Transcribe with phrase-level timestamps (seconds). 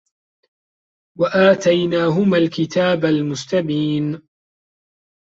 [1.19, 4.27] وَآتَيناهُمَا الكِتابَ المُستَبينَ